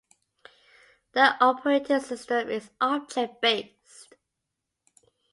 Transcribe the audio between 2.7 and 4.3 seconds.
object-based.